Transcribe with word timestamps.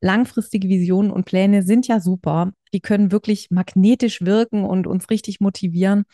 langfristige 0.00 0.68
Visionen 0.68 1.10
und 1.10 1.24
Pläne 1.24 1.62
sind 1.62 1.86
ja 1.86 2.00
super. 2.00 2.52
Die 2.72 2.80
können 2.80 3.12
wirklich 3.12 3.48
magnetisch 3.50 4.22
wirken 4.22 4.64
und 4.64 4.86
uns 4.86 5.10
richtig 5.10 5.40
motivieren. 5.40 6.04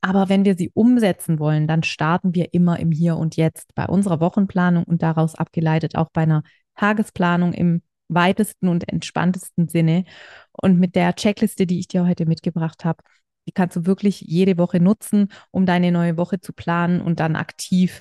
Aber 0.00 0.28
wenn 0.28 0.44
wir 0.44 0.56
sie 0.56 0.70
umsetzen 0.74 1.38
wollen, 1.38 1.66
dann 1.66 1.82
starten 1.82 2.34
wir 2.34 2.54
immer 2.54 2.78
im 2.78 2.90
Hier 2.90 3.16
und 3.16 3.36
Jetzt 3.36 3.74
bei 3.74 3.86
unserer 3.86 4.20
Wochenplanung 4.20 4.84
und 4.84 5.02
daraus 5.02 5.34
abgeleitet 5.34 5.96
auch 5.96 6.08
bei 6.12 6.22
einer 6.22 6.42
Tagesplanung 6.76 7.52
im 7.52 7.82
weitesten 8.08 8.68
und 8.68 8.88
entspanntesten 8.88 9.68
Sinne. 9.68 10.04
Und 10.52 10.78
mit 10.78 10.94
der 10.94 11.14
Checkliste, 11.14 11.66
die 11.66 11.78
ich 11.78 11.88
dir 11.88 12.06
heute 12.06 12.26
mitgebracht 12.26 12.84
habe, 12.84 13.02
die 13.46 13.52
kannst 13.52 13.76
du 13.76 13.86
wirklich 13.86 14.22
jede 14.22 14.56
Woche 14.56 14.80
nutzen, 14.80 15.28
um 15.50 15.66
deine 15.66 15.92
neue 15.92 16.16
Woche 16.16 16.40
zu 16.40 16.52
planen 16.52 17.00
und 17.00 17.20
dann 17.20 17.36
aktiv 17.36 18.00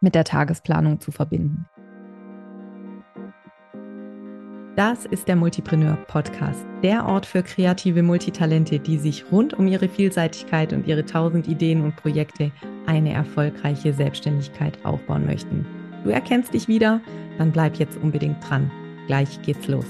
mit 0.00 0.14
der 0.14 0.24
Tagesplanung 0.24 1.00
zu 1.00 1.10
verbinden. 1.10 1.66
Das 4.78 5.06
ist 5.06 5.26
der 5.26 5.34
Multipreneur 5.34 5.96
Podcast, 6.06 6.64
der 6.84 7.04
Ort 7.04 7.26
für 7.26 7.42
kreative 7.42 8.04
Multitalente, 8.04 8.78
die 8.78 8.96
sich 8.96 9.24
rund 9.32 9.52
um 9.52 9.66
ihre 9.66 9.88
Vielseitigkeit 9.88 10.72
und 10.72 10.86
ihre 10.86 11.04
tausend 11.04 11.48
Ideen 11.48 11.82
und 11.82 11.96
Projekte 11.96 12.52
eine 12.86 13.12
erfolgreiche 13.12 13.92
Selbstständigkeit 13.92 14.78
aufbauen 14.84 15.26
möchten. 15.26 15.66
Du 16.04 16.10
erkennst 16.10 16.54
dich 16.54 16.68
wieder? 16.68 17.00
Dann 17.38 17.50
bleib 17.50 17.74
jetzt 17.80 17.98
unbedingt 18.00 18.36
dran. 18.48 18.70
Gleich 19.08 19.42
geht's 19.42 19.66
los. 19.66 19.86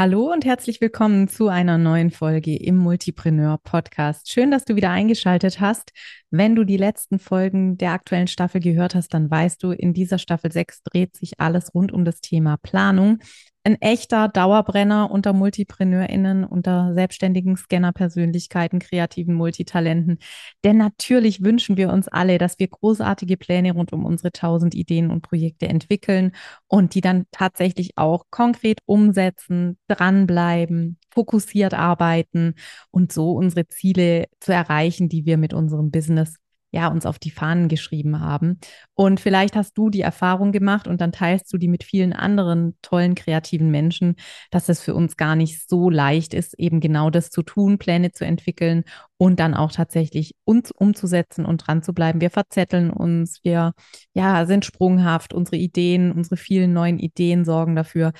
Hallo 0.00 0.32
und 0.32 0.46
herzlich 0.46 0.80
willkommen 0.80 1.28
zu 1.28 1.48
einer 1.48 1.76
neuen 1.76 2.10
Folge 2.10 2.56
im 2.56 2.78
Multipreneur 2.78 3.58
Podcast. 3.62 4.30
Schön, 4.30 4.50
dass 4.50 4.64
du 4.64 4.74
wieder 4.74 4.88
eingeschaltet 4.88 5.60
hast. 5.60 5.92
Wenn 6.30 6.56
du 6.56 6.64
die 6.64 6.78
letzten 6.78 7.18
Folgen 7.18 7.76
der 7.76 7.92
aktuellen 7.92 8.26
Staffel 8.26 8.62
gehört 8.62 8.94
hast, 8.94 9.12
dann 9.12 9.30
weißt 9.30 9.62
du, 9.62 9.72
in 9.72 9.92
dieser 9.92 10.16
Staffel 10.16 10.50
6 10.50 10.84
dreht 10.84 11.18
sich 11.18 11.38
alles 11.38 11.74
rund 11.74 11.92
um 11.92 12.06
das 12.06 12.22
Thema 12.22 12.56
Planung 12.56 13.18
ein 13.62 13.80
echter 13.80 14.28
Dauerbrenner 14.28 15.10
unter 15.10 15.32
MultipreneurInnen, 15.32 16.44
unter 16.44 16.94
selbstständigen 16.94 17.56
Scanner-Persönlichkeiten, 17.56 18.78
kreativen 18.78 19.34
Multitalenten. 19.34 20.18
Denn 20.64 20.78
natürlich 20.78 21.42
wünschen 21.42 21.76
wir 21.76 21.90
uns 21.90 22.08
alle, 22.08 22.38
dass 22.38 22.58
wir 22.58 22.68
großartige 22.68 23.36
Pläne 23.36 23.72
rund 23.72 23.92
um 23.92 24.06
unsere 24.06 24.32
tausend 24.32 24.74
Ideen 24.74 25.10
und 25.10 25.22
Projekte 25.22 25.68
entwickeln 25.68 26.32
und 26.68 26.94
die 26.94 27.02
dann 27.02 27.26
tatsächlich 27.32 27.92
auch 27.96 28.24
konkret 28.30 28.80
umsetzen, 28.86 29.78
dranbleiben, 29.88 30.98
fokussiert 31.10 31.74
arbeiten 31.74 32.54
und 32.90 33.12
so 33.12 33.32
unsere 33.32 33.68
Ziele 33.68 34.26
zu 34.40 34.52
erreichen, 34.52 35.08
die 35.08 35.26
wir 35.26 35.36
mit 35.36 35.52
unserem 35.52 35.90
Business 35.90 36.36
ja, 36.70 36.88
uns 36.88 37.06
auf 37.06 37.18
die 37.18 37.30
Fahnen 37.30 37.68
geschrieben 37.68 38.20
haben. 38.20 38.58
Und 38.94 39.20
vielleicht 39.20 39.56
hast 39.56 39.76
du 39.76 39.90
die 39.90 40.02
Erfahrung 40.02 40.52
gemacht 40.52 40.86
und 40.86 41.00
dann 41.00 41.12
teilst 41.12 41.52
du 41.52 41.58
die 41.58 41.68
mit 41.68 41.84
vielen 41.84 42.12
anderen 42.12 42.76
tollen, 42.82 43.14
kreativen 43.14 43.70
Menschen, 43.70 44.16
dass 44.50 44.68
es 44.68 44.80
für 44.80 44.94
uns 44.94 45.16
gar 45.16 45.36
nicht 45.36 45.68
so 45.68 45.90
leicht 45.90 46.34
ist, 46.34 46.58
eben 46.58 46.80
genau 46.80 47.10
das 47.10 47.30
zu 47.30 47.42
tun, 47.42 47.78
Pläne 47.78 48.12
zu 48.12 48.24
entwickeln 48.24 48.84
und 49.16 49.40
dann 49.40 49.54
auch 49.54 49.72
tatsächlich 49.72 50.34
uns 50.44 50.70
umzusetzen 50.70 51.44
und 51.44 51.66
dran 51.66 51.82
zu 51.82 51.92
bleiben. 51.92 52.20
Wir 52.20 52.30
verzetteln 52.30 52.90
uns, 52.90 53.40
wir 53.42 53.72
ja, 54.14 54.46
sind 54.46 54.64
sprunghaft, 54.64 55.34
unsere 55.34 55.56
Ideen, 55.56 56.12
unsere 56.12 56.36
vielen 56.36 56.72
neuen 56.72 56.98
Ideen 56.98 57.44
sorgen 57.44 57.74
dafür, 57.74 58.12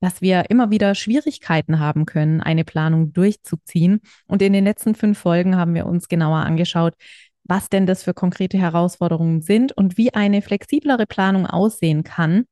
dass 0.00 0.20
wir 0.20 0.50
immer 0.50 0.70
wieder 0.70 0.94
Schwierigkeiten 0.94 1.80
haben 1.80 2.06
können, 2.06 2.40
eine 2.40 2.64
Planung 2.64 3.12
durchzuziehen. 3.12 4.00
Und 4.26 4.42
in 4.42 4.52
den 4.52 4.64
letzten 4.64 4.94
fünf 4.94 5.18
Folgen 5.18 5.56
haben 5.56 5.74
wir 5.74 5.86
uns 5.86 6.08
genauer 6.08 6.38
angeschaut, 6.38 6.94
was 7.48 7.68
denn 7.68 7.86
das 7.86 8.04
für 8.04 8.14
konkrete 8.14 8.58
Herausforderungen 8.58 9.42
sind 9.42 9.72
und 9.72 9.96
wie 9.96 10.14
eine 10.14 10.42
flexiblere 10.42 11.06
Planung 11.06 11.46
aussehen 11.46 12.04
kann, 12.04 12.44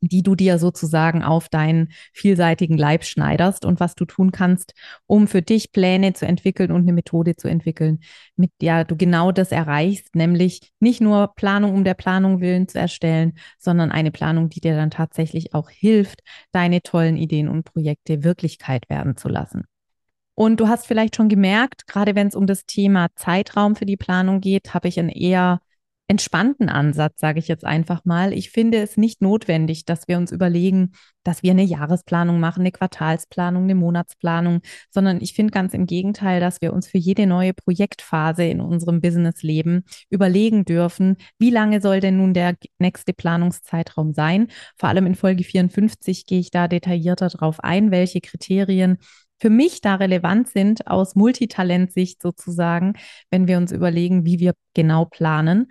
die 0.00 0.22
du 0.22 0.34
dir 0.34 0.58
sozusagen 0.58 1.22
auf 1.22 1.48
deinen 1.48 1.88
vielseitigen 2.12 2.78
Leib 2.78 3.04
schneiderst 3.04 3.64
und 3.64 3.80
was 3.80 3.94
du 3.94 4.04
tun 4.04 4.30
kannst, 4.32 4.74
um 5.06 5.26
für 5.26 5.42
dich 5.42 5.72
Pläne 5.72 6.12
zu 6.12 6.26
entwickeln 6.26 6.70
und 6.70 6.82
eine 6.82 6.92
Methode 6.92 7.36
zu 7.36 7.48
entwickeln, 7.48 8.00
mit 8.36 8.52
der 8.60 8.84
du 8.84 8.96
genau 8.96 9.32
das 9.32 9.50
erreichst, 9.50 10.14
nämlich 10.14 10.72
nicht 10.80 11.00
nur 11.00 11.34
Planung 11.34 11.74
um 11.74 11.84
der 11.84 11.94
Planung 11.94 12.40
willen 12.40 12.68
zu 12.68 12.78
erstellen, 12.78 13.38
sondern 13.58 13.90
eine 13.90 14.12
Planung, 14.12 14.48
die 14.50 14.60
dir 14.60 14.76
dann 14.76 14.90
tatsächlich 14.90 15.54
auch 15.54 15.70
hilft, 15.70 16.20
deine 16.52 16.82
tollen 16.82 17.16
Ideen 17.16 17.48
und 17.48 17.64
Projekte 17.64 18.22
Wirklichkeit 18.22 18.88
werden 18.88 19.16
zu 19.16 19.28
lassen. 19.28 19.64
Und 20.38 20.60
du 20.60 20.68
hast 20.68 20.86
vielleicht 20.86 21.16
schon 21.16 21.28
gemerkt, 21.28 21.88
gerade 21.88 22.14
wenn 22.14 22.28
es 22.28 22.36
um 22.36 22.46
das 22.46 22.64
Thema 22.64 23.08
Zeitraum 23.16 23.74
für 23.74 23.86
die 23.86 23.96
Planung 23.96 24.40
geht, 24.40 24.72
habe 24.72 24.86
ich 24.86 24.96
einen 24.96 25.08
eher 25.08 25.58
entspannten 26.06 26.68
Ansatz, 26.68 27.18
sage 27.18 27.40
ich 27.40 27.48
jetzt 27.48 27.64
einfach 27.64 28.04
mal. 28.04 28.32
Ich 28.32 28.50
finde 28.50 28.78
es 28.78 28.96
nicht 28.96 29.20
notwendig, 29.20 29.84
dass 29.84 30.06
wir 30.06 30.16
uns 30.16 30.30
überlegen, 30.30 30.92
dass 31.24 31.42
wir 31.42 31.50
eine 31.50 31.64
Jahresplanung 31.64 32.38
machen, 32.38 32.60
eine 32.60 32.70
Quartalsplanung, 32.70 33.64
eine 33.64 33.74
Monatsplanung, 33.74 34.60
sondern 34.90 35.20
ich 35.20 35.34
finde 35.34 35.50
ganz 35.50 35.74
im 35.74 35.86
Gegenteil, 35.86 36.38
dass 36.38 36.60
wir 36.60 36.72
uns 36.72 36.86
für 36.86 36.98
jede 36.98 37.26
neue 37.26 37.52
Projektphase 37.52 38.44
in 38.44 38.60
unserem 38.60 39.00
Businessleben 39.00 39.86
überlegen 40.08 40.64
dürfen, 40.64 41.16
wie 41.40 41.50
lange 41.50 41.80
soll 41.80 41.98
denn 41.98 42.16
nun 42.16 42.32
der 42.32 42.54
nächste 42.78 43.12
Planungszeitraum 43.12 44.14
sein. 44.14 44.46
Vor 44.76 44.88
allem 44.88 45.06
in 45.06 45.16
Folge 45.16 45.42
54 45.42 46.26
gehe 46.26 46.38
ich 46.38 46.52
da 46.52 46.68
detaillierter 46.68 47.26
drauf 47.26 47.58
ein, 47.58 47.90
welche 47.90 48.20
Kriterien 48.20 48.98
für 49.40 49.50
mich 49.50 49.80
da 49.80 49.96
relevant 49.96 50.48
sind 50.48 50.86
aus 50.86 51.14
Multitalent-Sicht 51.14 52.20
sozusagen, 52.20 52.94
wenn 53.30 53.48
wir 53.48 53.56
uns 53.56 53.72
überlegen, 53.72 54.24
wie 54.24 54.38
wir 54.38 54.54
genau 54.74 55.04
planen. 55.04 55.68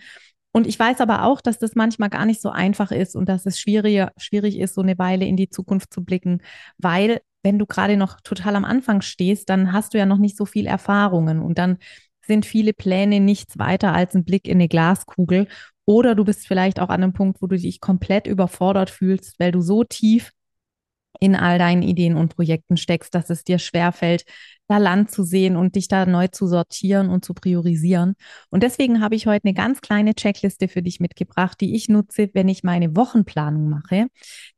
Und 0.51 0.65
ich 0.65 0.79
weiß 0.79 1.01
aber 1.01 1.23
auch, 1.23 1.41
dass 1.41 1.59
das 1.59 1.75
manchmal 1.75 2.09
gar 2.09 2.25
nicht 2.25 2.41
so 2.41 2.49
einfach 2.49 2.91
ist 2.91 3.15
und 3.15 3.29
dass 3.29 3.45
es 3.45 3.59
schwierig, 3.59 4.07
schwierig 4.17 4.57
ist, 4.57 4.73
so 4.73 4.81
eine 4.81 4.97
Weile 4.97 5.25
in 5.25 5.35
die 5.35 5.49
Zukunft 5.49 5.93
zu 5.93 6.03
blicken, 6.03 6.41
weil 6.77 7.19
wenn 7.43 7.59
du 7.59 7.65
gerade 7.65 7.95
noch 7.95 8.19
total 8.21 8.55
am 8.55 8.65
Anfang 8.65 9.01
stehst, 9.01 9.49
dann 9.49 9.71
hast 9.71 9.93
du 9.93 9.97
ja 9.97 10.05
noch 10.05 10.17
nicht 10.17 10.35
so 10.35 10.45
viel 10.45 10.65
Erfahrungen 10.65 11.39
und 11.39 11.57
dann 11.57 11.77
sind 12.25 12.45
viele 12.45 12.73
Pläne 12.73 13.19
nichts 13.19 13.57
weiter 13.57 13.93
als 13.93 14.15
ein 14.15 14.25
Blick 14.25 14.47
in 14.47 14.57
eine 14.57 14.67
Glaskugel. 14.67 15.47
Oder 15.85 16.13
du 16.15 16.25
bist 16.25 16.45
vielleicht 16.45 16.79
auch 16.79 16.89
an 16.89 17.03
einem 17.03 17.13
Punkt, 17.13 17.41
wo 17.41 17.47
du 17.47 17.57
dich 17.57 17.79
komplett 17.79 18.27
überfordert 18.27 18.89
fühlst, 18.89 19.39
weil 19.39 19.53
du 19.53 19.61
so 19.61 19.85
tief 19.85 20.31
in 21.19 21.35
all 21.35 21.57
deinen 21.57 21.81
Ideen 21.81 22.15
und 22.15 22.35
Projekten 22.35 22.77
steckst, 22.77 23.13
dass 23.15 23.29
es 23.29 23.43
dir 23.43 23.59
schwerfällt, 23.59 24.25
da 24.67 24.77
Land 24.77 25.11
zu 25.11 25.23
sehen 25.23 25.55
und 25.55 25.75
dich 25.75 25.87
da 25.87 26.05
neu 26.05 26.27
zu 26.27 26.47
sortieren 26.47 27.09
und 27.09 27.23
zu 27.23 27.33
priorisieren. 27.33 28.15
Und 28.49 28.63
deswegen 28.63 29.01
habe 29.01 29.15
ich 29.15 29.27
heute 29.27 29.45
eine 29.45 29.53
ganz 29.53 29.81
kleine 29.81 30.13
Checkliste 30.13 30.67
für 30.67 30.81
dich 30.81 30.99
mitgebracht, 30.99 31.59
die 31.61 31.75
ich 31.75 31.89
nutze, 31.89 32.29
wenn 32.33 32.49
ich 32.49 32.63
meine 32.63 32.95
Wochenplanung 32.95 33.69
mache. 33.69 34.07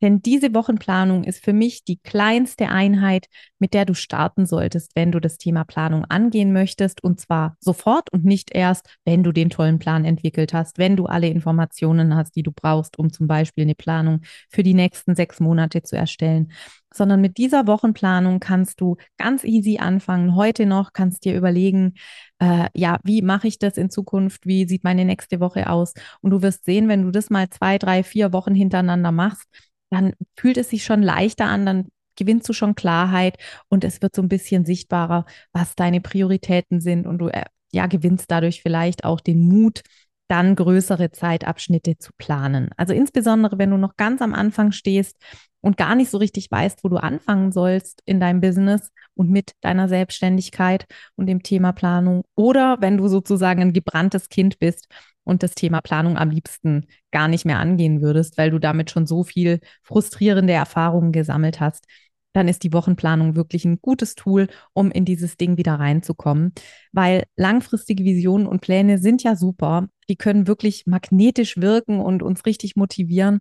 Denn 0.01 0.21
diese 0.21 0.53
Wochenplanung 0.53 1.23
ist 1.23 1.43
für 1.43 1.53
mich 1.53 1.83
die 1.83 1.97
kleinste 1.97 2.69
Einheit, 2.69 3.27
mit 3.59 3.73
der 3.73 3.85
du 3.85 3.93
starten 3.93 4.45
solltest, 4.45 4.95
wenn 4.95 5.11
du 5.11 5.19
das 5.19 5.37
Thema 5.37 5.63
Planung 5.63 6.05
angehen 6.05 6.53
möchtest. 6.53 7.03
Und 7.03 7.19
zwar 7.19 7.55
sofort 7.59 8.11
und 8.11 8.25
nicht 8.25 8.51
erst, 8.53 8.87
wenn 9.05 9.23
du 9.23 9.31
den 9.31 9.49
tollen 9.49 9.79
Plan 9.79 10.05
entwickelt 10.05 10.53
hast, 10.53 10.77
wenn 10.77 10.95
du 10.95 11.05
alle 11.05 11.27
Informationen 11.27 12.15
hast, 12.15 12.35
die 12.35 12.43
du 12.43 12.51
brauchst, 12.51 12.97
um 12.97 13.11
zum 13.11 13.27
Beispiel 13.27 13.63
eine 13.63 13.75
Planung 13.75 14.21
für 14.49 14.63
die 14.63 14.73
nächsten 14.73 15.15
sechs 15.15 15.39
Monate 15.39 15.83
zu 15.83 15.95
erstellen 15.95 16.51
sondern 16.99 17.21
mit 17.21 17.37
dieser 17.37 17.65
Wochenplanung 17.65 18.39
kannst 18.39 18.81
du 18.81 18.97
ganz 19.17 19.43
easy 19.43 19.79
anfangen. 19.79 20.35
Heute 20.35 20.65
noch 20.65 20.93
kannst 20.93 21.25
dir 21.25 21.35
überlegen, 21.35 21.95
äh, 22.39 22.67
ja, 22.75 22.99
wie 23.03 23.21
mache 23.21 23.47
ich 23.47 23.57
das 23.57 23.77
in 23.77 23.89
Zukunft? 23.89 24.45
Wie 24.45 24.67
sieht 24.67 24.83
meine 24.83 25.05
nächste 25.05 25.39
Woche 25.39 25.69
aus? 25.69 25.93
Und 26.21 26.31
du 26.31 26.41
wirst 26.41 26.65
sehen, 26.65 26.89
wenn 26.89 27.03
du 27.03 27.11
das 27.11 27.29
mal 27.29 27.49
zwei, 27.49 27.77
drei, 27.77 28.03
vier 28.03 28.33
Wochen 28.33 28.53
hintereinander 28.53 29.13
machst, 29.13 29.47
dann 29.89 30.13
fühlt 30.35 30.57
es 30.57 30.69
sich 30.69 30.83
schon 30.83 31.01
leichter 31.01 31.45
an, 31.45 31.65
dann 31.65 31.87
gewinnst 32.17 32.49
du 32.49 32.53
schon 32.53 32.75
Klarheit 32.75 33.37
und 33.69 33.85
es 33.85 34.01
wird 34.01 34.13
so 34.13 34.21
ein 34.21 34.27
bisschen 34.27 34.65
sichtbarer, 34.65 35.25
was 35.53 35.75
deine 35.75 36.01
Prioritäten 36.01 36.81
sind 36.81 37.07
und 37.07 37.19
du 37.19 37.29
äh, 37.29 37.45
ja 37.71 37.87
gewinnst 37.87 38.29
dadurch 38.29 38.61
vielleicht 38.61 39.05
auch 39.05 39.21
den 39.21 39.39
Mut, 39.47 39.83
dann 40.27 40.55
größere 40.55 41.11
Zeitabschnitte 41.11 41.97
zu 41.97 42.11
planen. 42.17 42.69
Also 42.77 42.93
insbesondere, 42.93 43.57
wenn 43.57 43.71
du 43.71 43.77
noch 43.77 43.95
ganz 43.95 44.21
am 44.21 44.33
Anfang 44.33 44.71
stehst 44.71 45.15
und 45.61 45.77
gar 45.77 45.95
nicht 45.95 46.09
so 46.09 46.17
richtig 46.17 46.49
weißt, 46.51 46.83
wo 46.83 46.89
du 46.89 46.97
anfangen 46.97 47.51
sollst 47.51 48.01
in 48.05 48.19
deinem 48.19 48.41
Business 48.41 48.91
und 49.15 49.29
mit 49.29 49.53
deiner 49.61 49.87
Selbstständigkeit 49.89 50.85
und 51.15 51.27
dem 51.27 51.43
Thema 51.43 51.71
Planung. 51.73 52.23
Oder 52.35 52.77
wenn 52.79 52.97
du 52.97 53.07
sozusagen 53.07 53.61
ein 53.61 53.73
gebranntes 53.73 54.29
Kind 54.29 54.59
bist 54.59 54.87
und 55.23 55.43
das 55.43 55.55
Thema 55.55 55.81
Planung 55.81 56.17
am 56.17 56.29
liebsten 56.29 56.87
gar 57.11 57.27
nicht 57.27 57.45
mehr 57.45 57.59
angehen 57.59 58.01
würdest, 58.01 58.37
weil 58.37 58.51
du 58.51 58.59
damit 58.59 58.89
schon 58.91 59.05
so 59.05 59.23
viel 59.23 59.59
frustrierende 59.83 60.53
Erfahrungen 60.53 61.11
gesammelt 61.11 61.59
hast, 61.59 61.85
dann 62.33 62.47
ist 62.47 62.63
die 62.63 62.73
Wochenplanung 62.73 63.35
wirklich 63.35 63.65
ein 63.65 63.79
gutes 63.81 64.15
Tool, 64.15 64.47
um 64.73 64.91
in 64.91 65.05
dieses 65.05 65.37
Ding 65.37 65.57
wieder 65.57 65.75
reinzukommen. 65.75 66.53
Weil 66.91 67.23
langfristige 67.35 68.03
Visionen 68.03 68.47
und 68.47 68.61
Pläne 68.61 68.99
sind 68.99 69.23
ja 69.23 69.35
super. 69.35 69.87
Die 70.09 70.15
können 70.15 70.47
wirklich 70.47 70.85
magnetisch 70.85 71.57
wirken 71.57 71.99
und 71.99 72.21
uns 72.21 72.45
richtig 72.45 72.75
motivieren. 72.75 73.39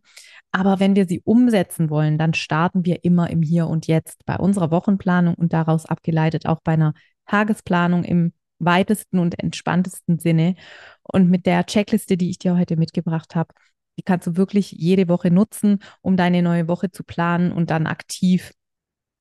Aber 0.52 0.81
wenn 0.81 0.96
wir 0.96 1.06
sie 1.06 1.20
umsetzen 1.25 1.90
wollen, 1.90 2.19
dann 2.19 2.35
starten 2.35 2.85
wir 2.85 3.05
immer 3.05 3.31
im 3.31 3.43
Hier 3.43 3.67
und 3.67 3.87
Jetzt 3.87 4.25
bei 4.25 4.37
unserer 4.37 4.70
Wochenplanung 4.70 5.34
und 5.34 5.52
daraus 5.52 5.87
abgeleitet 5.87 6.46
auch 6.46 6.61
bei 6.62 6.73
einer 6.73 6.94
Tagesplanung 7.26 8.05
im 8.05 8.32
weitesten 8.58 9.19
und 9.19 9.38
entspanntesten 9.38 10.19
Sinne. 10.19 10.55
Und 11.02 11.31
mit 11.31 11.46
der 11.46 11.64
Checkliste, 11.67 12.17
die 12.17 12.31
ich 12.31 12.38
dir 12.38 12.56
heute 12.56 12.76
mitgebracht 12.76 13.34
habe, 13.34 13.55
die 13.99 14.02
kannst 14.02 14.26
du 14.26 14.37
wirklich 14.37 14.73
jede 14.73 15.08
Woche 15.08 15.31
nutzen, 15.31 15.81
um 16.02 16.17
deine 16.17 16.43
neue 16.43 16.69
Woche 16.69 16.91
zu 16.91 17.05
planen 17.05 17.52
und 17.52 17.70
dann 17.70 17.87
aktiv 17.87 18.52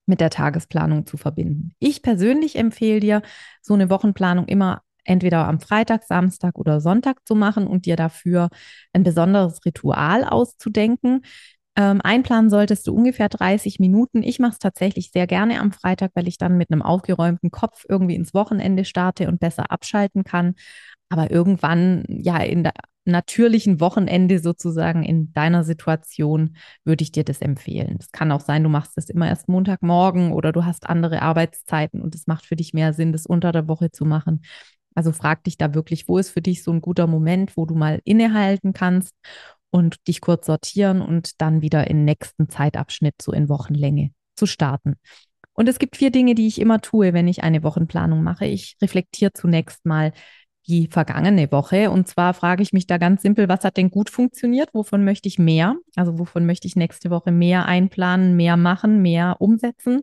mit 0.07 0.21
der 0.21 0.29
Tagesplanung 0.29 1.05
zu 1.05 1.17
verbinden. 1.17 1.73
Ich 1.79 2.01
persönlich 2.01 2.55
empfehle 2.55 2.99
dir, 2.99 3.21
so 3.61 3.73
eine 3.73 3.89
Wochenplanung 3.89 4.45
immer 4.47 4.81
entweder 5.03 5.47
am 5.47 5.59
Freitag, 5.59 6.03
Samstag 6.03 6.57
oder 6.57 6.81
Sonntag 6.81 7.25
zu 7.25 7.35
machen 7.35 7.67
und 7.67 7.85
dir 7.85 7.95
dafür 7.95 8.49
ein 8.93 9.03
besonderes 9.03 9.63
Ritual 9.65 10.23
auszudenken. 10.23 11.21
Ähm, 11.77 12.01
einplanen 12.01 12.49
solltest 12.49 12.87
du 12.87 12.95
ungefähr 12.95 13.29
30 13.29 13.79
Minuten. 13.79 14.23
Ich 14.23 14.39
mache 14.39 14.53
es 14.53 14.59
tatsächlich 14.59 15.11
sehr 15.11 15.27
gerne 15.27 15.59
am 15.59 15.71
Freitag, 15.71 16.11
weil 16.15 16.27
ich 16.27 16.37
dann 16.37 16.57
mit 16.57 16.71
einem 16.71 16.81
aufgeräumten 16.81 17.51
Kopf 17.51 17.85
irgendwie 17.87 18.15
ins 18.15 18.33
Wochenende 18.33 18.83
starte 18.83 19.27
und 19.27 19.39
besser 19.39 19.71
abschalten 19.71 20.23
kann. 20.23 20.55
Aber 21.09 21.31
irgendwann, 21.31 22.03
ja, 22.07 22.37
in 22.37 22.63
der 22.63 22.73
natürlichen 23.07 23.79
Wochenende 23.79 24.39
sozusagen 24.39 25.03
in 25.03 25.33
deiner 25.33 25.63
Situation 25.63 26.55
würde 26.83 27.03
ich 27.03 27.11
dir 27.11 27.23
das 27.23 27.41
empfehlen. 27.41 27.97
Es 27.99 28.11
kann 28.11 28.31
auch 28.31 28.41
sein, 28.41 28.63
du 28.63 28.69
machst 28.69 28.97
das 28.97 29.09
immer 29.09 29.27
erst 29.27 29.49
Montagmorgen 29.49 30.31
oder 30.31 30.51
du 30.51 30.65
hast 30.65 30.89
andere 30.89 31.21
Arbeitszeiten 31.21 32.01
und 32.01 32.15
es 32.15 32.27
macht 32.27 32.45
für 32.45 32.55
dich 32.55 32.73
mehr 32.73 32.93
Sinn, 32.93 33.11
das 33.11 33.25
unter 33.25 33.51
der 33.51 33.67
Woche 33.67 33.91
zu 33.91 34.05
machen. 34.05 34.41
Also 34.95 35.11
frag 35.11 35.43
dich 35.43 35.57
da 35.57 35.73
wirklich, 35.73 36.07
wo 36.07 36.17
ist 36.17 36.31
für 36.31 36.41
dich 36.41 36.63
so 36.63 36.71
ein 36.71 36.81
guter 36.81 37.07
Moment, 37.07 37.55
wo 37.55 37.65
du 37.65 37.75
mal 37.75 38.01
innehalten 38.03 38.73
kannst 38.73 39.13
und 39.69 40.07
dich 40.07 40.21
kurz 40.21 40.45
sortieren 40.45 41.01
und 41.01 41.41
dann 41.41 41.61
wieder 41.61 41.87
im 41.89 42.03
nächsten 42.03 42.49
Zeitabschnitt, 42.49 43.21
so 43.21 43.31
in 43.31 43.49
Wochenlänge, 43.49 44.11
zu 44.35 44.45
starten. 44.45 44.95
Und 45.53 45.67
es 45.67 45.79
gibt 45.79 45.97
vier 45.97 46.11
Dinge, 46.11 46.35
die 46.35 46.47
ich 46.47 46.61
immer 46.61 46.81
tue, 46.81 47.13
wenn 47.13 47.27
ich 47.27 47.43
eine 47.43 47.63
Wochenplanung 47.63 48.23
mache. 48.23 48.45
Ich 48.45 48.77
reflektiere 48.81 49.33
zunächst 49.33 49.85
mal 49.85 50.13
die 50.67 50.87
vergangene 50.87 51.51
Woche. 51.51 51.89
Und 51.91 52.07
zwar 52.07 52.33
frage 52.33 52.61
ich 52.61 52.73
mich 52.73 52.87
da 52.87 52.97
ganz 52.97 53.21
simpel, 53.21 53.47
was 53.47 53.63
hat 53.63 53.77
denn 53.77 53.89
gut 53.89 54.09
funktioniert? 54.09 54.73
Wovon 54.73 55.03
möchte 55.05 55.27
ich 55.27 55.39
mehr? 55.39 55.75
Also 55.95 56.19
wovon 56.19 56.45
möchte 56.45 56.67
ich 56.67 56.75
nächste 56.75 57.09
Woche 57.09 57.31
mehr 57.31 57.65
einplanen, 57.65 58.35
mehr 58.35 58.57
machen, 58.57 59.01
mehr 59.01 59.37
umsetzen? 59.39 60.01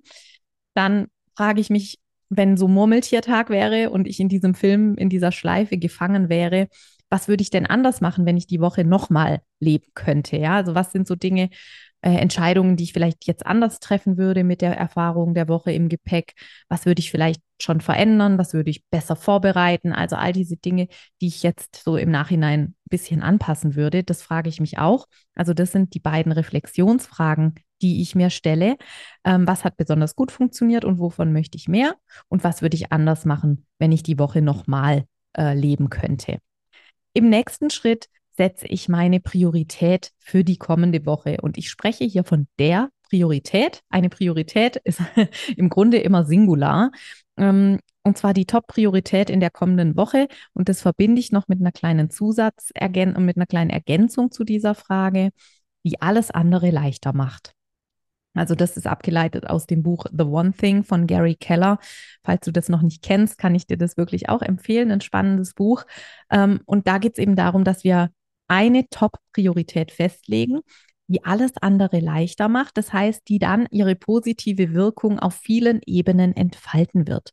Dann 0.75 1.09
frage 1.37 1.61
ich 1.61 1.71
mich, 1.71 1.99
wenn 2.31 2.57
so 2.57 2.69
Murmeltiertag 2.69 3.51
wäre 3.51 3.91
und 3.91 4.09
ich 4.09 4.19
in 4.21 4.29
diesem 4.29 4.55
Film, 4.55 4.95
in 4.97 5.09
dieser 5.09 5.33
Schleife 5.33 5.77
gefangen 5.77 6.29
wäre, 6.29 6.69
was 7.11 7.29
würde 7.29 7.43
ich 7.43 7.51
denn 7.51 7.67
anders 7.67 8.01
machen, 8.01 8.27
wenn 8.27 8.37
ich 8.37 8.47
die 8.47 8.61
Woche 8.61 8.85
nochmal 8.85 9.41
leben 9.61 9.87
könnte? 9.95 10.37
Ja, 10.37 10.57
also 10.57 10.75
was 10.75 10.91
sind 10.91 11.07
so 11.07 11.15
Dinge, 11.15 11.51
äh, 12.05 12.17
Entscheidungen, 12.19 12.77
die 12.77 12.85
ich 12.85 12.93
vielleicht 12.93 13.27
jetzt 13.27 13.47
anders 13.47 13.81
treffen 13.81 14.19
würde 14.19 14.45
mit 14.45 14.61
der 14.61 14.77
Erfahrung 14.77 15.33
der 15.33 15.49
Woche 15.49 15.73
im 15.73 15.89
Gepäck? 15.89 16.35
Was 16.69 16.85
würde 16.85 17.01
ich 17.01 17.11
vielleicht 17.11 17.41
schon 17.59 17.81
verändern? 17.81 18.37
Was 18.37 18.53
würde 18.53 18.69
ich 18.69 18.85
besser 18.91 19.17
vorbereiten? 19.17 19.95
Also 19.95 20.17
all 20.17 20.35
diese 20.35 20.59
Dinge, 20.59 20.89
die 21.23 21.29
ich 21.29 21.43
jetzt 21.43 21.83
so 21.83 21.97
im 21.97 22.11
Nachhinein 22.11 22.61
ein 22.61 22.75
bisschen 22.91 23.23
anpassen 23.23 23.75
würde, 23.75 24.05
das 24.05 24.21
frage 24.21 24.51
ich 24.51 24.61
mich 24.61 24.77
auch. 24.77 25.07
Also 25.35 25.55
das 25.55 25.73
sind 25.73 25.95
die 25.95 26.01
beiden 26.01 26.33
Reflexionsfragen, 26.33 27.55
die 27.81 28.03
ich 28.03 28.15
mir 28.15 28.29
stelle. 28.29 28.77
Ähm, 29.25 29.47
was 29.47 29.65
hat 29.65 29.79
besonders 29.79 30.15
gut 30.15 30.31
funktioniert 30.31 30.85
und 30.85 30.99
wovon 30.99 31.33
möchte 31.33 31.57
ich 31.57 31.69
mehr? 31.69 31.95
Und 32.29 32.45
was 32.45 32.61
würde 32.61 32.77
ich 32.77 32.93
anders 32.93 33.25
machen, 33.25 33.65
wenn 33.79 33.93
ich 33.93 34.03
die 34.03 34.19
Woche 34.19 34.43
nochmal 34.43 35.05
äh, 35.39 35.55
leben 35.55 35.89
könnte? 35.89 36.37
Im 37.15 37.31
nächsten 37.31 37.71
Schritt 37.71 38.09
setze 38.37 38.67
ich 38.67 38.89
meine 38.89 39.21
Priorität 39.21 40.13
für 40.19 40.45
die 40.45 40.57
kommende 40.57 41.07
Woche. 41.07 41.39
Und 41.41 41.59
ich 41.59 41.71
spreche 41.71 42.05
hier 42.05 42.25
von 42.25 42.47
der 42.59 42.91
Priorität. 43.09 43.83
Eine 43.91 44.09
Priorität 44.09 44.77
ist 44.77 45.01
im 45.57 45.69
Grunde 45.69 45.99
immer 45.99 46.25
Singular. 46.25 46.91
Ähm, 47.37 47.79
und 48.03 48.19
zwar 48.19 48.35
die 48.35 48.45
Top-Priorität 48.45 49.31
in 49.31 49.41
der 49.41 49.51
kommenden 49.51 49.97
Woche. 49.97 50.29
Und 50.53 50.69
das 50.69 50.83
verbinde 50.83 51.21
ich 51.21 51.33
noch 51.33 51.49
mit 51.49 51.61
einer 51.61 51.73
kleinen 51.73 52.11
Zusatz, 52.11 52.71
mit 52.75 53.37
einer 53.37 53.47
kleinen 53.47 53.71
Ergänzung 53.71 54.31
zu 54.31 54.45
dieser 54.45 54.75
Frage, 54.75 55.31
die 55.85 56.03
alles 56.03 56.31
andere 56.31 56.71
leichter 56.71 57.15
macht. 57.15 57.55
Also 58.35 58.55
das 58.57 58.77
ist 58.77 58.87
abgeleitet 58.87 59.49
aus 59.49 59.67
dem 59.67 59.83
Buch 59.83 60.07
The 60.11 60.25
One 60.25 60.53
Thing 60.53 60.83
von 60.83 61.07
Gary 61.07 61.37
Keller. 61.37 61.79
Falls 62.25 62.45
du 62.45 62.51
das 62.51 62.69
noch 62.69 62.83
nicht 62.83 63.03
kennst, 63.03 63.39
kann 63.39 63.55
ich 63.55 63.67
dir 63.67 63.79
das 63.79 63.97
wirklich 63.97 64.29
auch 64.29 64.43
empfehlen. 64.43 64.91
Ein 64.91 65.01
spannendes 65.01 65.55
Buch. 65.55 65.85
Ähm, 66.31 66.61
und 66.67 66.89
da 66.89 66.99
geht 66.99 67.13
es 67.13 67.23
eben 67.23 67.37
darum, 67.37 67.65
dass 67.65 67.85
wir 67.85 68.11
eine 68.49 68.89
Top-Priorität 68.89 69.91
festlegen, 69.91 70.61
die 71.07 71.25
alles 71.25 71.53
andere 71.61 72.01
leichter 72.01 72.49
macht. 72.49 72.77
Das 72.77 72.93
heißt, 72.93 73.29
die 73.29 73.39
dann 73.39 73.67
ihre 73.71 73.95
positive 73.95 74.73
Wirkung 74.73 75.19
auf 75.19 75.35
vielen 75.35 75.81
Ebenen 75.87 76.35
entfalten 76.35 77.07
wird. 77.07 77.33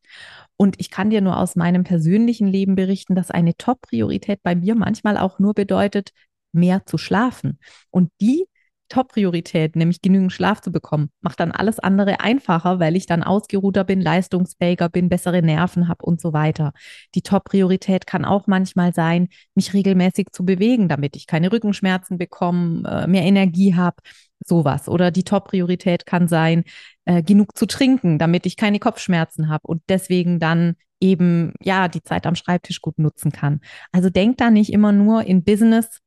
Und 0.57 0.79
ich 0.79 0.89
kann 0.89 1.09
dir 1.09 1.21
nur 1.21 1.37
aus 1.37 1.55
meinem 1.55 1.83
persönlichen 1.83 2.47
Leben 2.47 2.75
berichten, 2.75 3.15
dass 3.15 3.31
eine 3.31 3.55
Top-Priorität 3.55 4.41
bei 4.43 4.55
mir 4.55 4.75
manchmal 4.75 5.17
auch 5.17 5.39
nur 5.39 5.53
bedeutet, 5.53 6.11
mehr 6.51 6.85
zu 6.85 6.97
schlafen. 6.97 7.59
Und 7.89 8.11
die 8.19 8.45
Top-Priorität, 8.91 9.75
nämlich 9.75 10.01
genügend 10.01 10.33
Schlaf 10.33 10.61
zu 10.61 10.71
bekommen, 10.71 11.09
macht 11.21 11.39
dann 11.39 11.51
alles 11.51 11.79
andere 11.79 12.19
einfacher, 12.19 12.79
weil 12.79 12.95
ich 12.95 13.05
dann 13.05 13.23
ausgeruhter 13.23 13.85
bin, 13.85 14.01
leistungsfähiger 14.01 14.89
bin, 14.89 15.07
bessere 15.07 15.41
Nerven 15.41 15.87
habe 15.87 16.05
und 16.05 16.19
so 16.19 16.33
weiter. 16.33 16.73
Die 17.15 17.21
Top-Priorität 17.21 18.05
kann 18.05 18.25
auch 18.25 18.47
manchmal 18.47 18.93
sein, 18.93 19.29
mich 19.55 19.73
regelmäßig 19.73 20.27
zu 20.33 20.43
bewegen, 20.45 20.89
damit 20.89 21.15
ich 21.15 21.25
keine 21.25 21.51
Rückenschmerzen 21.51 22.17
bekomme, 22.17 22.83
äh, 22.87 23.07
mehr 23.07 23.23
Energie 23.23 23.75
habe, 23.75 23.97
sowas. 24.45 24.89
Oder 24.89 25.09
die 25.09 25.23
Top-Priorität 25.23 26.05
kann 26.05 26.27
sein, 26.27 26.65
äh, 27.05 27.23
genug 27.23 27.57
zu 27.57 27.67
trinken, 27.67 28.19
damit 28.19 28.45
ich 28.45 28.57
keine 28.57 28.79
Kopfschmerzen 28.79 29.47
habe 29.49 29.67
und 29.67 29.81
deswegen 29.87 30.39
dann 30.39 30.75
eben 30.99 31.53
ja 31.61 31.87
die 31.87 32.03
Zeit 32.03 32.27
am 32.27 32.35
Schreibtisch 32.35 32.81
gut 32.81 32.99
nutzen 32.99 33.31
kann. 33.31 33.61
Also 33.91 34.09
denk 34.09 34.37
da 34.37 34.51
nicht 34.51 34.71
immer 34.73 34.91
nur 34.91 35.23
in 35.23 35.43
Business 35.43 36.01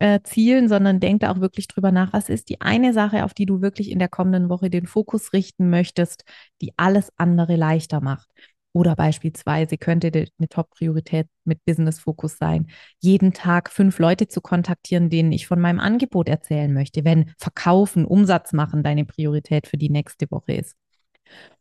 äh, 0.00 0.20
Zielen, 0.24 0.68
sondern 0.68 0.98
denk 0.98 1.20
da 1.20 1.30
auch 1.30 1.40
wirklich 1.40 1.68
drüber 1.68 1.92
nach, 1.92 2.12
was 2.12 2.28
ist 2.28 2.48
die 2.48 2.60
eine 2.60 2.92
Sache, 2.92 3.24
auf 3.24 3.34
die 3.34 3.46
du 3.46 3.60
wirklich 3.62 3.90
in 3.90 3.98
der 4.00 4.08
kommenden 4.08 4.48
Woche 4.48 4.70
den 4.70 4.86
Fokus 4.86 5.32
richten 5.32 5.70
möchtest, 5.70 6.24
die 6.60 6.72
alles 6.76 7.12
andere 7.16 7.56
leichter 7.56 8.00
macht. 8.00 8.28
Oder 8.72 8.96
beispielsweise 8.96 9.78
könnte 9.78 10.10
eine 10.14 10.48
Top-Priorität 10.48 11.26
mit 11.44 11.64
Business-Fokus 11.64 12.38
sein, 12.38 12.68
jeden 13.00 13.32
Tag 13.32 13.70
fünf 13.70 13.98
Leute 13.98 14.28
zu 14.28 14.40
kontaktieren, 14.40 15.10
denen 15.10 15.32
ich 15.32 15.46
von 15.48 15.60
meinem 15.60 15.80
Angebot 15.80 16.28
erzählen 16.28 16.72
möchte, 16.72 17.04
wenn 17.04 17.32
Verkaufen, 17.36 18.04
Umsatz 18.04 18.52
machen 18.52 18.82
deine 18.82 19.04
Priorität 19.04 19.66
für 19.66 19.76
die 19.76 19.90
nächste 19.90 20.30
Woche 20.30 20.52
ist. 20.54 20.76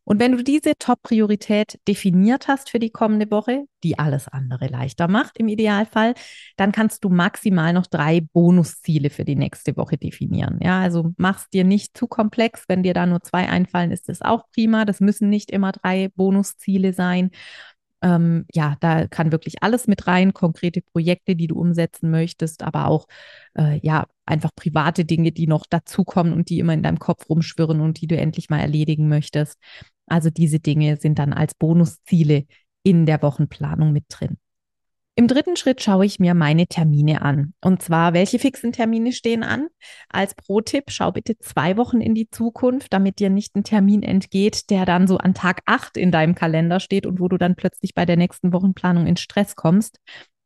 Und 0.10 0.19
wenn 0.19 0.31
du 0.31 0.44
diese 0.44 0.74
Top-Priorität 0.75 1.80
definiert 1.88 2.48
hast 2.48 2.71
für 2.71 2.80
die 2.80 2.89
kommende 2.89 3.30
Woche, 3.30 3.66
die 3.83 4.00
alles 4.00 4.27
andere 4.27 4.66
leichter 4.66 5.07
macht 5.07 5.38
im 5.38 5.48
Idealfall, 5.48 6.16
dann 6.57 6.71
kannst 6.71 7.03
du 7.03 7.10
maximal 7.10 7.74
noch 7.74 7.86
drei 7.86 8.22
Bonusziele 8.22 9.12
für 9.12 9.24
die 9.24 9.36
nächste 9.36 9.77
Woche 9.77 9.98
definieren. 9.98 10.58
Ja, 10.63 10.79
also 10.79 11.13
mach's 11.17 11.48
dir 11.51 11.63
nicht 11.63 11.96
zu 11.96 12.08
komplex. 12.08 12.63
Wenn 12.67 12.82
dir 12.82 12.96
da 12.96 13.05
nur 13.05 13.22
zwei 13.22 13.48
einfallen, 13.50 13.91
ist 13.91 14.10
das 14.10 14.24
auch 14.24 14.50
prima. 14.51 14.84
Das 14.84 15.00
müssen 15.00 15.29
nicht 15.29 15.51
immer 15.51 15.74
drei 15.74 16.10
Bonusziele 16.15 16.93
sein. 16.93 17.29
Ähm, 18.01 18.46
ja, 18.51 18.77
da 18.79 19.08
kann 19.08 19.32
wirklich 19.32 19.62
alles 19.62 19.88
mit 19.88 20.08
rein, 20.08 20.34
konkrete 20.34 20.82
Projekte, 20.82 21.36
die 21.36 21.48
du 21.48 21.60
umsetzen 21.60 22.10
möchtest, 22.10 22.63
aber 22.63 22.88
auch 22.88 23.08
äh, 23.58 23.79
ja 23.84 24.08
einfach 24.29 24.51
private 24.55 25.05
Dinge, 25.05 25.31
die 25.31 25.48
noch 25.48 25.65
dazukommen 25.65 26.33
und 26.33 26.50
die 26.50 26.59
immer 26.59 26.74
in 26.74 26.83
deinem 26.83 27.00
Kopf 27.00 27.29
rumschwirren 27.29 27.81
und 27.81 28.00
die 28.00 28.07
du 28.07 28.15
endlich 28.15 28.50
mal 28.50 28.59
erledigen 28.59 29.09
möchtest. 29.09 29.57
Also 30.07 30.29
diese 30.29 30.59
Dinge 30.59 30.98
sind 30.98 31.19
dann 31.19 31.33
als 31.33 31.53
Bonusziele 31.55 32.45
in 32.83 33.05
der 33.05 33.21
Wochenplanung 33.21 33.91
mit 33.91 34.05
drin. 34.09 34.38
Im 35.15 35.27
dritten 35.27 35.57
Schritt 35.57 35.81
schaue 35.81 36.05
ich 36.05 36.19
mir 36.19 36.33
meine 36.33 36.65
Termine 36.65 37.21
an. 37.21 37.53
Und 37.59 37.81
zwar, 37.81 38.13
welche 38.13 38.39
fixen 38.39 38.71
Termine 38.71 39.12
stehen 39.12 39.43
an? 39.43 39.67
Als 40.07 40.33
Pro-Tipp, 40.33 40.86
schau 40.88 41.12
bitte 41.12 41.38
zwei 41.39 41.75
Wochen 41.75 42.00
in 42.00 42.15
die 42.15 42.29
Zukunft, 42.29 42.93
damit 42.93 43.19
dir 43.19 43.29
nicht 43.29 43.53
ein 43.55 43.65
Termin 43.65 44.01
entgeht, 44.01 44.69
der 44.69 44.86
dann 44.86 45.07
so 45.07 45.17
an 45.17 45.33
Tag 45.33 45.62
acht 45.65 45.98
in 45.98 46.13
deinem 46.13 46.36
Kalender 46.36 46.79
steht 46.79 47.05
und 47.05 47.19
wo 47.19 47.27
du 47.27 47.38
dann 47.38 47.57
plötzlich 47.57 47.93
bei 47.93 48.05
der 48.05 48.15
nächsten 48.15 48.53
Wochenplanung 48.53 49.07
in 49.07 49.17
Stress 49.17 49.57
kommst. 49.57 50.00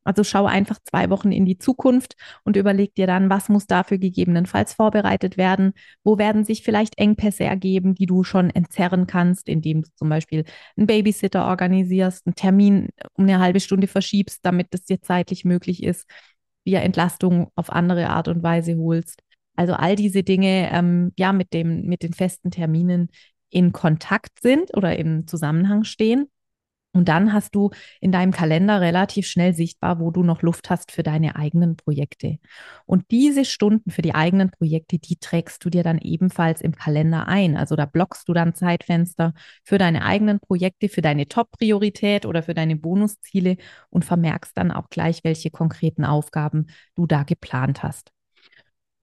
Also 0.04 0.24
schau 0.24 0.46
einfach 0.46 0.80
zwei 0.84 1.10
Wochen 1.10 1.32
in 1.32 1.46
die 1.46 1.58
Zukunft 1.58 2.16
und 2.44 2.56
überleg 2.56 2.94
dir 2.96 3.08
dann, 3.08 3.30
was 3.30 3.50
muss 3.50 3.68
dafür 3.68 3.98
gegebenenfalls 3.98 4.74
vorbereitet 4.74 5.38
werden? 5.38 5.74
Wo 6.04 6.18
werden 6.18 6.44
sich 6.44 6.64
vielleicht 6.64 6.98
Engpässe 6.98 7.44
ergeben, 7.46 7.96
die 7.96 8.06
du 8.06 8.24
schon 8.24 8.50
entzerren 8.50 9.08
kannst, 9.08 9.48
indem 9.48 9.84
du 9.84 9.90
zum 9.96 10.10
Beispiel 10.10 10.46
einen 10.78 10.88
Babysitter 10.88 11.46
organisierst, 11.48 12.26
einen 12.26 12.36
Termin 12.36 12.90
um 13.14 13.26
eine 13.26 13.40
halbe 13.40 13.60
Stunde 13.60 13.88
verschiebst, 13.88 14.40
damit 14.46 14.68
es 14.72 14.86
dir 14.86 15.02
zeitlich 15.02 15.46
möglich 15.46 15.84
ist, 15.84 16.10
via 16.66 16.80
Entlastung 16.82 17.50
auf 17.56 17.72
andere 17.72 18.10
Art 18.10 18.28
und 18.28 18.44
Weise 18.44 18.78
holst. 18.78 19.22
Also 19.56 19.74
all 19.74 19.96
diese 19.96 20.24
Dinge, 20.24 20.70
ähm, 20.72 21.14
ja, 21.18 21.32
mit 21.32 21.54
dem, 21.54 21.86
mit 21.86 22.04
den 22.04 22.14
festen 22.14 22.52
Terminen 22.52 23.10
in 23.50 23.72
Kontakt 23.72 24.42
sind 24.42 24.76
oder 24.76 24.98
im 24.98 25.28
Zusammenhang 25.28 25.84
stehen 25.84 26.28
Und 26.94 27.10
dann 27.10 27.34
hast 27.34 27.56
du 27.56 27.72
in 28.00 28.12
deinem 28.12 28.32
Kalender 28.32 28.80
relativ 28.80 29.26
schnell 29.28 29.54
sichtbar, 29.54 30.00
wo 30.00 30.12
du 30.12 30.24
noch 30.24 30.44
Luft 30.44 30.70
hast 30.70 30.92
für 30.92 31.04
deine 31.04 31.36
eigenen 31.36 31.76
Projekte. 31.76 32.38
Und 32.86 33.10
diese 33.12 33.46
Stunden 33.46 33.90
für 33.90 34.04
die 34.04 34.14
eigenen 34.16 34.52
Projekte, 34.52 35.00
die 35.00 35.18
trägst 35.18 35.66
du 35.66 35.70
dir 35.70 35.84
dann 35.84 35.98
ebenfalls 35.98 36.62
im 36.62 36.76
Kalender 36.76 37.28
ein. 37.28 37.58
Also 37.58 37.76
da 37.76 37.86
blockst 37.86 38.30
du 38.30 38.34
dann 38.34 38.54
Zeitfenster 38.54 39.34
für 39.64 39.78
deine 39.80 40.06
eigenen 40.06 40.40
Projekte, 40.40 40.88
für 40.88 41.02
deine 41.02 41.28
Top-Priorität 41.28 42.26
oder 42.26 42.44
für 42.44 42.54
deine 42.54 42.76
Bonusziele 42.76 43.58
und 43.90 44.06
vermerkst 44.06 44.56
dann 44.56 44.72
auch 44.72 44.90
gleich, 44.90 45.24
welche 45.24 45.50
konkreten 45.50 46.06
Aufgaben 46.06 46.68
du 46.96 47.08
da 47.08 47.24
geplant 47.24 47.82
hast. 47.84 48.12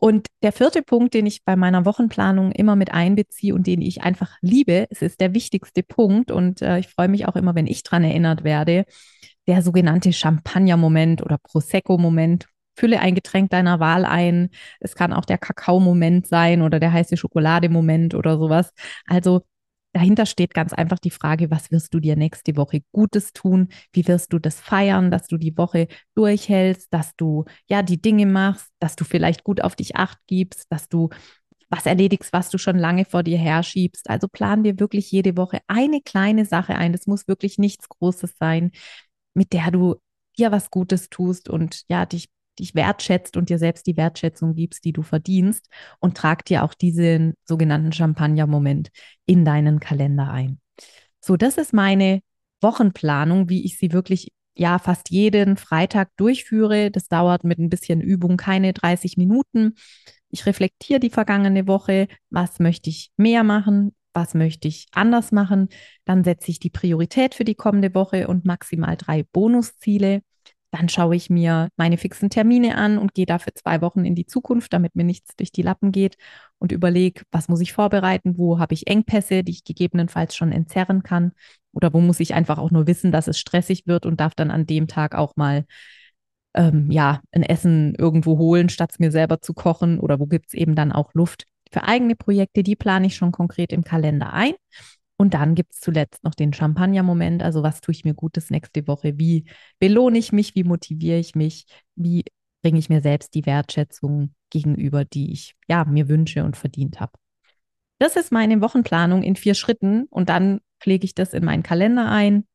Und 0.00 0.28
der 0.42 0.52
vierte 0.52 0.82
Punkt, 0.82 1.12
den 1.12 1.26
ich 1.26 1.44
bei 1.44 1.56
meiner 1.56 1.84
Wochenplanung 1.84 2.52
immer 2.52 2.74
mit 2.74 2.90
einbeziehe 2.90 3.54
und 3.54 3.66
den 3.66 3.82
ich 3.82 4.02
einfach 4.02 4.38
liebe, 4.40 4.86
es 4.88 5.02
ist 5.02 5.20
der 5.20 5.34
wichtigste 5.34 5.82
Punkt 5.82 6.30
und 6.30 6.62
äh, 6.62 6.78
ich 6.78 6.88
freue 6.88 7.08
mich 7.08 7.28
auch 7.28 7.36
immer, 7.36 7.54
wenn 7.54 7.66
ich 7.66 7.82
daran 7.82 8.04
erinnert 8.04 8.42
werde, 8.42 8.86
der 9.46 9.60
sogenannte 9.60 10.14
Champagner-Moment 10.14 11.22
oder 11.22 11.36
Prosecco-Moment. 11.36 12.46
Fülle 12.76 13.00
ein 13.00 13.14
Getränk 13.14 13.50
deiner 13.50 13.78
Wahl 13.78 14.06
ein. 14.06 14.48
Es 14.80 14.94
kann 14.94 15.12
auch 15.12 15.26
der 15.26 15.36
Kakao-Moment 15.36 16.26
sein 16.26 16.62
oder 16.62 16.80
der 16.80 16.94
heiße 16.94 17.18
Schokolade-Moment 17.18 18.14
oder 18.14 18.38
sowas. 18.38 18.72
Also 19.06 19.42
dahinter 19.92 20.26
steht 20.26 20.54
ganz 20.54 20.72
einfach 20.72 20.98
die 20.98 21.10
Frage, 21.10 21.50
was 21.50 21.70
wirst 21.70 21.94
du 21.94 22.00
dir 22.00 22.16
nächste 22.16 22.56
Woche 22.56 22.82
Gutes 22.92 23.32
tun? 23.32 23.68
Wie 23.92 24.06
wirst 24.06 24.32
du 24.32 24.38
das 24.38 24.60
feiern, 24.60 25.10
dass 25.10 25.26
du 25.26 25.36
die 25.36 25.56
Woche 25.56 25.88
durchhältst, 26.14 26.92
dass 26.92 27.16
du 27.16 27.44
ja 27.68 27.82
die 27.82 28.00
Dinge 28.00 28.26
machst, 28.26 28.70
dass 28.78 28.96
du 28.96 29.04
vielleicht 29.04 29.44
gut 29.44 29.62
auf 29.62 29.76
dich 29.76 29.96
acht 29.96 30.18
gibst, 30.26 30.66
dass 30.70 30.88
du 30.88 31.08
was 31.68 31.86
erledigst, 31.86 32.32
was 32.32 32.50
du 32.50 32.58
schon 32.58 32.78
lange 32.78 33.04
vor 33.04 33.22
dir 33.22 33.38
herschiebst. 33.38 34.10
Also 34.10 34.28
plan 34.28 34.64
dir 34.64 34.80
wirklich 34.80 35.10
jede 35.10 35.36
Woche 35.36 35.60
eine 35.68 36.00
kleine 36.00 36.44
Sache 36.44 36.74
ein. 36.74 36.92
Das 36.92 37.06
muss 37.06 37.28
wirklich 37.28 37.58
nichts 37.58 37.88
Großes 37.88 38.34
sein, 38.38 38.72
mit 39.34 39.52
der 39.52 39.70
du 39.70 39.96
dir 40.38 40.52
was 40.52 40.70
Gutes 40.70 41.10
tust 41.10 41.48
und 41.48 41.82
ja, 41.88 42.06
dich 42.06 42.28
dich 42.60 42.74
wertschätzt 42.74 43.36
und 43.36 43.48
dir 43.48 43.58
selbst 43.58 43.86
die 43.86 43.96
Wertschätzung 43.96 44.54
gibst, 44.54 44.84
die 44.84 44.92
du 44.92 45.02
verdienst 45.02 45.68
und 45.98 46.16
trag 46.16 46.44
dir 46.44 46.64
auch 46.64 46.74
diesen 46.74 47.34
sogenannten 47.44 47.92
Champagner-Moment 47.92 48.90
in 49.26 49.44
deinen 49.44 49.80
Kalender 49.80 50.30
ein. 50.30 50.60
So, 51.20 51.36
das 51.36 51.58
ist 51.58 51.72
meine 51.72 52.20
Wochenplanung, 52.60 53.48
wie 53.48 53.64
ich 53.64 53.78
sie 53.78 53.92
wirklich 53.92 54.32
ja 54.54 54.78
fast 54.78 55.10
jeden 55.10 55.56
Freitag 55.56 56.10
durchführe. 56.16 56.90
Das 56.90 57.08
dauert 57.08 57.44
mit 57.44 57.58
ein 57.58 57.70
bisschen 57.70 58.00
Übung 58.00 58.36
keine 58.36 58.72
30 58.72 59.16
Minuten. 59.16 59.74
Ich 60.28 60.46
reflektiere 60.46 61.00
die 61.00 61.10
vergangene 61.10 61.66
Woche, 61.66 62.06
was 62.30 62.60
möchte 62.60 62.90
ich 62.90 63.10
mehr 63.16 63.42
machen, 63.42 63.94
was 64.12 64.34
möchte 64.34 64.68
ich 64.68 64.86
anders 64.92 65.32
machen. 65.32 65.68
Dann 66.04 66.24
setze 66.24 66.50
ich 66.50 66.58
die 66.58 66.70
Priorität 66.70 67.34
für 67.34 67.44
die 67.44 67.54
kommende 67.54 67.94
Woche 67.94 68.28
und 68.28 68.44
maximal 68.44 68.96
drei 68.96 69.24
Bonusziele. 69.24 70.22
Dann 70.70 70.88
schaue 70.88 71.16
ich 71.16 71.30
mir 71.30 71.68
meine 71.76 71.98
fixen 71.98 72.30
Termine 72.30 72.76
an 72.76 72.98
und 72.98 73.14
gehe 73.14 73.26
dafür 73.26 73.54
zwei 73.54 73.80
Wochen 73.80 74.04
in 74.04 74.14
die 74.14 74.26
Zukunft, 74.26 74.72
damit 74.72 74.94
mir 74.94 75.04
nichts 75.04 75.34
durch 75.36 75.50
die 75.50 75.62
Lappen 75.62 75.90
geht 75.90 76.16
und 76.58 76.70
überlege, 76.70 77.22
was 77.32 77.48
muss 77.48 77.60
ich 77.60 77.72
vorbereiten, 77.72 78.38
wo 78.38 78.58
habe 78.58 78.74
ich 78.74 78.86
Engpässe, 78.86 79.42
die 79.42 79.52
ich 79.52 79.64
gegebenenfalls 79.64 80.36
schon 80.36 80.52
entzerren 80.52 81.02
kann 81.02 81.32
oder 81.72 81.92
wo 81.92 82.00
muss 82.00 82.20
ich 82.20 82.34
einfach 82.34 82.58
auch 82.58 82.70
nur 82.70 82.86
wissen, 82.86 83.10
dass 83.10 83.26
es 83.26 83.38
stressig 83.38 83.86
wird 83.86 84.06
und 84.06 84.20
darf 84.20 84.34
dann 84.34 84.50
an 84.50 84.66
dem 84.66 84.86
Tag 84.86 85.14
auch 85.16 85.36
mal 85.36 85.64
ähm, 86.54 86.90
ja, 86.90 87.20
ein 87.32 87.42
Essen 87.42 87.94
irgendwo 87.96 88.38
holen, 88.38 88.68
statt 88.68 88.90
es 88.92 88.98
mir 88.98 89.10
selber 89.10 89.40
zu 89.40 89.54
kochen 89.54 89.98
oder 89.98 90.20
wo 90.20 90.26
gibt 90.26 90.48
es 90.48 90.54
eben 90.54 90.74
dann 90.74 90.92
auch 90.92 91.14
Luft. 91.14 91.46
Für 91.72 91.84
eigene 91.84 92.16
Projekte, 92.16 92.62
die 92.62 92.76
plane 92.76 93.06
ich 93.06 93.16
schon 93.16 93.32
konkret 93.32 93.72
im 93.72 93.84
Kalender 93.84 94.32
ein 94.32 94.54
und 95.20 95.34
dann 95.34 95.54
gibt 95.54 95.74
es 95.74 95.80
zuletzt 95.80 96.24
noch 96.24 96.34
den 96.34 96.54
Champagner-Moment. 96.54 97.42
Also 97.42 97.62
was 97.62 97.82
tue 97.82 97.92
ich 97.92 98.06
mir 98.06 98.14
Gutes 98.14 98.48
nächste 98.48 98.86
Woche? 98.88 99.18
Wie 99.18 99.44
belohne 99.78 100.16
ich 100.16 100.32
mich? 100.32 100.54
Wie 100.54 100.64
motiviere 100.64 101.18
ich 101.18 101.34
mich? 101.34 101.66
Wie 101.94 102.24
bringe 102.62 102.78
ich 102.78 102.88
mir 102.88 103.02
selbst 103.02 103.34
die 103.34 103.44
Wertschätzung 103.44 104.34
gegenüber, 104.48 105.04
die 105.04 105.30
ich 105.30 105.56
ja 105.68 105.84
mir 105.84 106.08
wünsche 106.08 106.42
und 106.42 106.56
verdient 106.56 107.00
habe? 107.00 107.12
Das 107.98 108.16
ist 108.16 108.32
meine 108.32 108.62
Wochenplanung 108.62 109.22
in 109.22 109.36
vier 109.36 109.52
Schritten 109.52 110.04
und 110.04 110.30
dann 110.30 110.62
pflege 110.80 111.04
ich 111.04 111.14
das 111.14 111.34
in 111.34 111.44
meinen 111.44 111.62
Kalender 111.62 112.10
ein. 112.10 112.46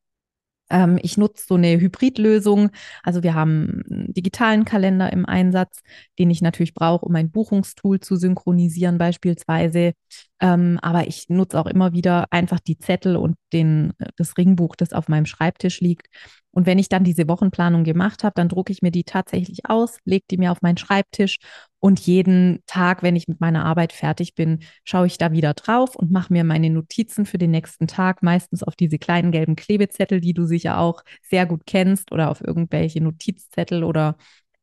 Ähm, 0.69 0.99
ich 1.01 1.17
nutze 1.17 1.45
so 1.47 1.55
eine 1.55 1.79
Hybridlösung. 1.79 2.71
Also 3.03 3.23
wir 3.23 3.33
haben 3.33 3.83
einen 3.89 4.13
digitalen 4.13 4.65
Kalender 4.65 5.11
im 5.13 5.25
Einsatz, 5.25 5.79
den 6.19 6.29
ich 6.29 6.41
natürlich 6.41 6.73
brauche, 6.73 7.05
um 7.05 7.13
mein 7.13 7.31
Buchungstool 7.31 7.99
zu 7.99 8.15
synchronisieren 8.15 8.97
beispielsweise. 8.97 9.93
Ähm, 10.41 10.79
aber 10.81 11.07
ich 11.07 11.29
nutze 11.29 11.59
auch 11.59 11.67
immer 11.67 11.93
wieder 11.93 12.25
einfach 12.31 12.59
die 12.59 12.77
Zettel 12.77 13.15
und 13.15 13.35
den, 13.53 13.93
das 14.17 14.37
Ringbuch, 14.37 14.75
das 14.75 14.93
auf 14.93 15.07
meinem 15.07 15.25
Schreibtisch 15.25 15.79
liegt. 15.81 16.07
Und 16.55 16.65
wenn 16.65 16.79
ich 16.79 16.87
dann 16.87 17.03
diese 17.03 17.27
Wochenplanung 17.27 17.83
gemacht 17.83 18.23
habe, 18.23 18.33
dann 18.35 18.47
drucke 18.47 18.71
ich 18.71 18.81
mir 18.81 18.91
die 18.91 19.03
tatsächlich 19.03 19.65
aus, 19.65 19.97
lege 20.05 20.23
die 20.31 20.37
mir 20.37 20.53
auf 20.53 20.61
meinen 20.61 20.77
Schreibtisch 20.77 21.37
und 21.79 21.99
jeden 21.99 22.63
Tag, 22.65 23.03
wenn 23.03 23.17
ich 23.17 23.27
mit 23.27 23.41
meiner 23.41 23.65
Arbeit 23.65 23.91
fertig 23.91 24.35
bin, 24.35 24.59
schaue 24.85 25.05
ich 25.05 25.17
da 25.17 25.33
wieder 25.33 25.53
drauf 25.53 25.97
und 25.97 26.11
mache 26.11 26.31
mir 26.31 26.45
meine 26.45 26.69
Notizen 26.69 27.25
für 27.25 27.37
den 27.37 27.51
nächsten 27.51 27.87
Tag, 27.87 28.23
meistens 28.23 28.63
auf 28.63 28.77
diese 28.77 28.97
kleinen 28.97 29.33
gelben 29.33 29.57
Klebezettel, 29.57 30.21
die 30.21 30.33
du 30.33 30.45
sicher 30.45 30.79
auch 30.79 31.03
sehr 31.21 31.45
gut 31.45 31.63
kennst 31.65 32.13
oder 32.13 32.31
auf 32.31 32.39
irgendwelche 32.39 33.01
Notizzettel 33.01 33.83
oder 33.83 34.15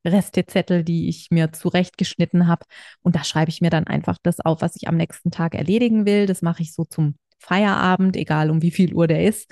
Restezettel, 0.04 0.84
die 0.84 1.10
ich 1.10 1.28
mir 1.30 1.52
zurechtgeschnitten 1.52 2.48
habe. 2.48 2.64
Und 3.02 3.16
da 3.16 3.22
schreibe 3.22 3.50
ich 3.50 3.60
mir 3.60 3.70
dann 3.70 3.86
einfach 3.86 4.16
das 4.22 4.40
auf, 4.40 4.62
was 4.62 4.76
ich 4.76 4.88
am 4.88 4.96
nächsten 4.96 5.30
Tag 5.30 5.54
erledigen 5.54 6.06
will. 6.06 6.24
Das 6.24 6.40
mache 6.40 6.62
ich 6.62 6.72
so 6.72 6.84
zum 6.84 7.16
Feierabend, 7.38 8.16
egal 8.16 8.50
um 8.50 8.62
wie 8.62 8.70
viel 8.70 8.94
Uhr 8.94 9.06
der 9.06 9.24
ist. 9.26 9.50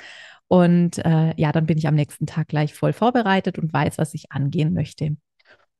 Und 0.52 0.98
äh, 1.04 1.32
ja, 1.36 1.52
dann 1.52 1.66
bin 1.66 1.78
ich 1.78 1.86
am 1.86 1.94
nächsten 1.94 2.26
Tag 2.26 2.48
gleich 2.48 2.74
voll 2.74 2.92
vorbereitet 2.92 3.56
und 3.56 3.72
weiß, 3.72 3.98
was 3.98 4.14
ich 4.14 4.32
angehen 4.32 4.72
möchte. 4.72 5.16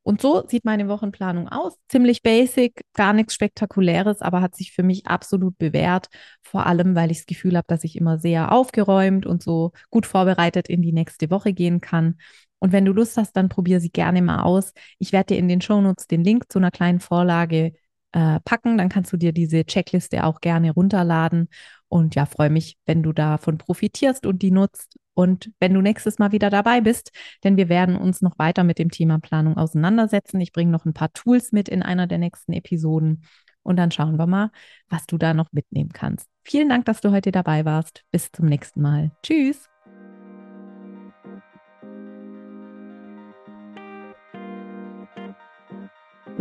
Und 0.05 0.21
so 0.23 0.45
sieht 0.47 0.65
meine 0.65 0.87
Wochenplanung 0.87 1.49
aus. 1.49 1.77
Ziemlich 1.89 2.23
basic, 2.23 2.85
gar 2.95 3.13
nichts 3.13 3.35
Spektakuläres, 3.35 4.23
aber 4.23 4.41
hat 4.41 4.55
sich 4.55 4.71
für 4.71 4.85
mich 4.85 5.09
absolut 5.09 5.59
bewährt. 5.59 6.07
Vor 6.43 6.67
allem, 6.67 6.95
weil 6.95 7.11
ich 7.11 7.19
das 7.19 7.27
Gefühl 7.27 7.57
habe, 7.57 7.67
dass 7.67 7.83
ich 7.83 7.97
immer 7.97 8.21
sehr 8.21 8.53
aufgeräumt 8.53 9.27
und 9.27 9.43
so 9.43 9.73
gut 9.91 10.07
vorbereitet 10.07 10.69
in 10.69 10.83
die 10.83 10.93
nächste 10.93 11.33
Woche 11.33 11.53
gehen 11.53 11.81
kann. 11.81 12.19
Und 12.61 12.71
wenn 12.71 12.85
du 12.85 12.93
Lust 12.93 13.17
hast, 13.17 13.33
dann 13.33 13.49
probier 13.49 13.81
sie 13.81 13.91
gerne 13.91 14.23
mal 14.23 14.43
aus. 14.45 14.73
Ich 15.01 15.11
werde 15.11 15.35
dir 15.35 15.39
in 15.41 15.49
den 15.49 15.61
Shownotes 15.61 16.07
den 16.07 16.23
Link 16.23 16.45
zu 16.53 16.61
einer 16.61 16.71
kleinen 16.71 17.01
Vorlage 17.01 17.73
äh, 18.13 18.39
packen. 18.45 18.79
Dann 18.79 18.89
kannst 18.89 19.13
du 19.13 19.17
dir 19.17 19.33
diese 19.33 19.65
Checkliste 19.65 20.23
auch 20.23 20.41
gerne 20.41 20.71
runterladen. 20.71 21.49
Und 21.91 22.15
ja, 22.15 22.25
freue 22.25 22.51
mich, 22.51 22.79
wenn 22.87 23.03
du 23.03 23.13
davon 23.13 23.59
profitierst 23.59 24.25
und 24.25 24.43
die 24.43 24.53
nutzt. 24.53 24.97
Und 25.13 25.51
wenn 25.59 25.75
du 25.75 25.81
nächstes 25.81 26.19
Mal 26.21 26.31
wieder 26.31 26.49
dabei 26.49 26.81
bist, 26.81 27.11
denn 27.43 27.57
wir 27.57 27.69
werden 27.69 27.97
uns 27.97 28.23
noch 28.23 28.39
weiter 28.39 28.63
mit 28.63 28.79
dem 28.79 28.91
Thema 28.91 29.19
Planung 29.19 29.57
auseinandersetzen. 29.57 30.41
Ich 30.41 30.53
bringe 30.53 30.71
noch 30.71 30.87
ein 30.87 30.95
paar 30.95 31.13
Tools 31.13 31.51
mit 31.51 31.69
in 31.69 31.83
einer 31.83 32.07
der 32.07 32.19
nächsten 32.19 32.53
Episoden. 32.53 33.25
Und 33.63 33.77
dann 33.77 33.91
schauen 33.91 34.17
wir 34.17 34.27
mal, 34.27 34.51
was 34.89 35.07
du 35.07 35.19
da 35.19 35.35
noch 35.35 35.53
mitnehmen 35.53 35.91
kannst. 35.93 36.29
Vielen 36.45 36.69
Dank, 36.69 36.85
dass 36.87 37.01
du 37.01 37.11
heute 37.11 37.33
dabei 37.33 37.65
warst. 37.65 38.05
Bis 38.13 38.31
zum 38.33 38.47
nächsten 38.47 38.81
Mal. 38.81 39.11
Tschüss. 39.23 39.70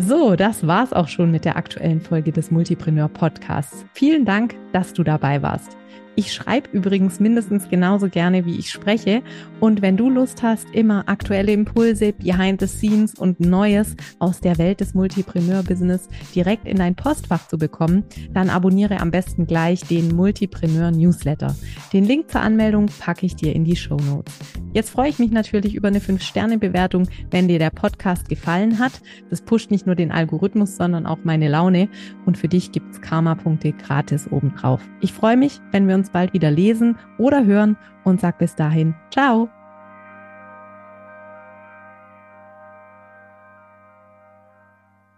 So, 0.01 0.37
das 0.37 0.65
war's 0.65 0.93
auch 0.93 1.09
schon 1.09 1.29
mit 1.29 1.43
der 1.43 1.57
aktuellen 1.57 1.99
Folge 1.99 2.31
des 2.31 2.51
Multipreneur 2.51 3.09
Podcasts. 3.09 3.83
Vielen 3.93 4.23
Dank, 4.23 4.55
dass 4.71 4.93
du 4.93 5.03
dabei 5.03 5.41
warst. 5.41 5.75
Ich 6.15 6.33
schreibe 6.33 6.69
übrigens 6.73 7.19
mindestens 7.19 7.69
genauso 7.69 8.09
gerne, 8.09 8.45
wie 8.45 8.57
ich 8.57 8.71
spreche. 8.71 9.21
Und 9.59 9.81
wenn 9.81 9.95
du 9.95 10.09
Lust 10.09 10.43
hast, 10.43 10.67
immer 10.73 11.07
aktuelle 11.07 11.53
Impulse, 11.53 12.11
Behind 12.13 12.59
the 12.59 12.67
Scenes 12.67 13.15
und 13.15 13.39
Neues 13.39 13.95
aus 14.19 14.41
der 14.41 14.57
Welt 14.57 14.81
des 14.81 14.93
Multipreneur-Business 14.93 16.09
direkt 16.35 16.67
in 16.67 16.77
dein 16.77 16.95
Postfach 16.95 17.47
zu 17.47 17.57
bekommen, 17.57 18.03
dann 18.33 18.49
abonniere 18.49 18.99
am 18.99 19.11
besten 19.11 19.47
gleich 19.47 19.81
den 19.81 20.15
Multipreneur 20.15 20.91
Newsletter. 20.91 21.55
Den 21.93 22.03
Link 22.03 22.29
zur 22.29 22.41
Anmeldung 22.41 22.87
packe 22.99 23.25
ich 23.25 23.35
dir 23.35 23.55
in 23.55 23.63
die 23.63 23.77
Show 23.77 23.97
Notes. 23.97 24.33
Jetzt 24.73 24.89
freue 24.89 25.09
ich 25.09 25.19
mich 25.19 25.31
natürlich 25.31 25.73
über 25.73 25.87
eine 25.87 25.99
5-Sterne-Bewertung, 25.99 27.07
wenn 27.31 27.47
dir 27.47 27.59
der 27.59 27.71
Podcast 27.71 28.29
gefallen 28.29 28.77
hat. 28.77 29.01
Das 29.29 29.41
pusht 29.41 29.71
nicht 29.71 29.85
nur 29.85 29.95
den 29.95 30.11
Algorithmus, 30.11 30.75
sondern 30.75 31.05
auch 31.05 31.19
meine 31.23 31.47
Laune. 31.47 31.89
Und 32.25 32.37
für 32.37 32.47
dich 32.47 32.71
gibt's 32.71 33.01
Karma-Punkte 33.01 33.71
gratis 33.71 34.27
obendrauf. 34.31 34.81
Ich 35.01 35.13
freue 35.13 35.37
mich, 35.37 35.59
wenn 35.71 35.87
wir 35.87 35.95
bald 36.09 36.33
wieder 36.33 36.51
lesen 36.51 36.97
oder 37.17 37.45
hören 37.45 37.77
und 38.03 38.19
sag 38.19 38.37
bis 38.37 38.55
dahin, 38.55 38.95
ciao. 39.11 39.49